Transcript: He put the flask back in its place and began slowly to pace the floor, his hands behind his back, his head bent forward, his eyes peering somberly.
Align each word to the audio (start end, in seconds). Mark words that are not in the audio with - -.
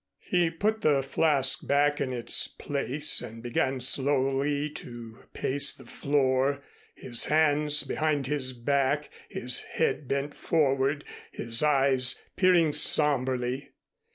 He 0.25 0.49
put 0.49 0.81
the 0.81 1.03
flask 1.03 1.67
back 1.67 2.01
in 2.01 2.11
its 2.11 2.47
place 2.47 3.21
and 3.21 3.43
began 3.43 3.79
slowly 3.81 4.71
to 4.71 5.19
pace 5.33 5.75
the 5.75 5.85
floor, 5.85 6.63
his 6.95 7.25
hands 7.25 7.83
behind 7.83 8.25
his 8.25 8.53
back, 8.53 9.11
his 9.29 9.59
head 9.59 10.07
bent 10.07 10.33
forward, 10.33 11.05
his 11.31 11.61
eyes 11.61 12.19
peering 12.35 12.73
somberly. 12.73 13.73